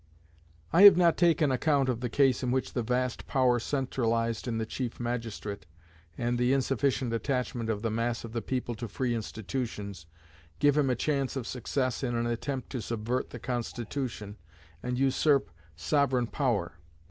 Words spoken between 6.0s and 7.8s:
and the insufficient attachment